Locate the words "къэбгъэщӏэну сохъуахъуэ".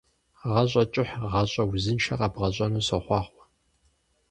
2.19-3.43